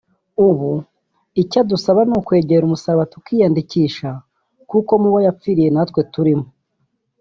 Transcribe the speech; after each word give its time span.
ubu 0.47 0.71
icyo 1.41 1.57
adusaba 1.63 2.01
ni 2.07 2.13
ukwegera 2.19 2.63
umusaraba 2.65 3.09
tukiyandikisha 3.13 4.09
kuko 4.69 4.91
mu 5.01 5.07
bo 5.13 5.19
yapfiriye 5.25 5.69
natwe 5.75 6.01
turimo 6.13 6.47